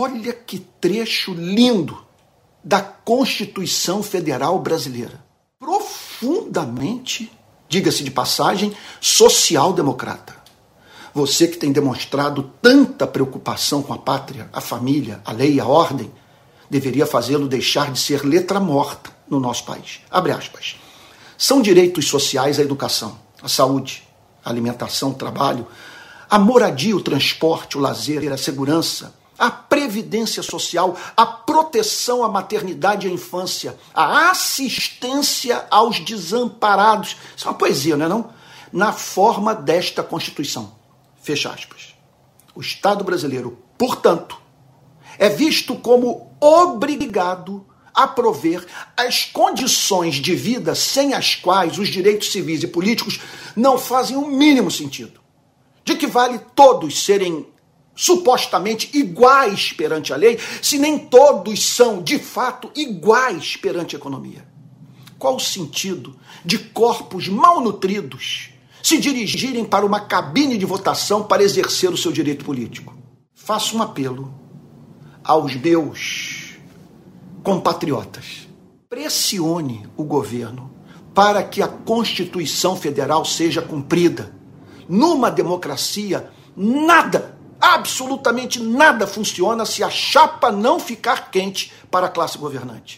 [0.00, 1.98] Olha que trecho lindo
[2.62, 5.24] da Constituição Federal Brasileira.
[5.58, 7.32] Profundamente,
[7.68, 10.36] diga-se de passagem, social-democrata.
[11.12, 16.12] Você que tem demonstrado tanta preocupação com a pátria, a família, a lei, a ordem,
[16.70, 19.98] deveria fazê-lo deixar de ser letra morta no nosso país.
[20.08, 20.76] Abre aspas.
[21.36, 24.06] São direitos sociais a educação, a saúde,
[24.44, 25.66] a alimentação, o trabalho,
[26.30, 33.06] a moradia, o transporte, o lazer, a segurança, a previdência social, a proteção à maternidade
[33.06, 37.16] e à infância, a assistência aos desamparados.
[37.36, 38.30] Isso é uma poesia, não é não?
[38.72, 40.72] Na forma desta Constituição.
[41.22, 41.94] Fecha aspas.
[42.54, 44.36] O Estado brasileiro, portanto,
[45.18, 47.64] é visto como obrigado
[47.94, 48.64] a prover
[48.96, 53.20] as condições de vida sem as quais os direitos civis e políticos
[53.56, 55.20] não fazem o mínimo sentido.
[55.84, 57.46] De que vale todos serem
[57.98, 64.46] supostamente iguais perante a lei, se nem todos são, de fato, iguais perante a economia?
[65.18, 66.14] Qual o sentido
[66.44, 68.50] de corpos malnutridos
[68.84, 72.96] se dirigirem para uma cabine de votação para exercer o seu direito político?
[73.34, 74.32] Faço um apelo
[75.24, 76.56] aos meus
[77.42, 78.46] compatriotas.
[78.88, 80.70] Pressione o governo
[81.12, 84.32] para que a Constituição Federal seja cumprida.
[84.88, 92.38] Numa democracia, nada Absolutamente nada funciona se a chapa não ficar quente para a classe
[92.38, 92.96] governante.